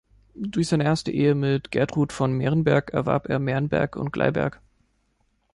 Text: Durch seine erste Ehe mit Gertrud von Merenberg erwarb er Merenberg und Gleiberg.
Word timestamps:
Durch 0.33 0.69
seine 0.69 0.83
erste 0.85 1.11
Ehe 1.11 1.35
mit 1.35 1.69
Gertrud 1.69 2.11
von 2.11 2.33
Merenberg 2.33 2.89
erwarb 2.91 3.29
er 3.29 3.37
Merenberg 3.37 3.95
und 3.95 4.11
Gleiberg. 4.11 4.59